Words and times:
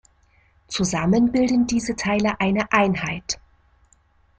Zusammen 0.67 1.31
bilden 1.31 1.67
diese 1.67 1.95
Teile 1.95 2.39
eine 2.39 2.71
Einheit. 2.71 3.39